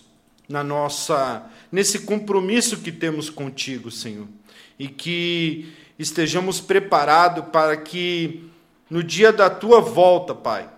[0.49, 4.27] na nossa nesse compromisso que temos contigo, Senhor,
[4.77, 8.43] e que estejamos preparados para que
[8.89, 10.69] no dia da tua volta, Pai,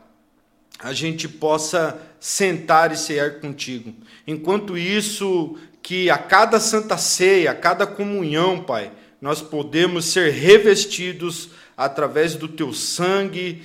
[0.78, 3.92] a gente possa sentar e cear contigo.
[4.28, 8.92] Enquanto isso, que a cada santa ceia, a cada comunhão, Pai,
[9.22, 13.62] nós podemos ser revestidos através do teu sangue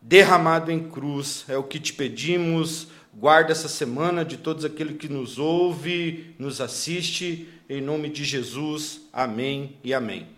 [0.00, 1.44] derramado em cruz.
[1.48, 2.86] É o que te pedimos.
[3.12, 9.00] Guarda essa semana de todos aqueles que nos ouve, nos assiste, em nome de Jesus.
[9.12, 10.28] Amém e amém.